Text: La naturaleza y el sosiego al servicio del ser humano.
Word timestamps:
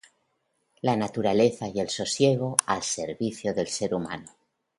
La 0.81 0.97
naturaleza 0.97 1.67
y 1.69 1.79
el 1.79 1.89
sosiego 1.91 2.57
al 2.65 2.81
servicio 2.81 3.53
del 3.53 3.67
ser 3.67 3.93
humano. 3.93 4.35